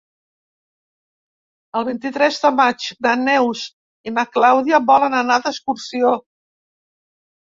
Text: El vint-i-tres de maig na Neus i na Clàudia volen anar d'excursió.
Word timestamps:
El 1.79 1.83
vint-i-tres 1.89 2.39
de 2.45 2.49
maig 2.59 2.87
na 3.07 3.11
Neus 3.25 3.61
i 4.09 4.13
na 4.15 4.23
Clàudia 4.39 4.79
volen 4.93 5.19
anar 5.19 5.37
d'excursió. 5.45 6.15